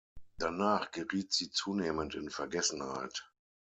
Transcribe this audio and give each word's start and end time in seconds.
Danach 0.39 0.89
geriet 0.89 1.31
sie 1.31 1.51
zunehmend 1.51 2.15
in 2.15 2.31
Vergessenheit. 2.31 3.29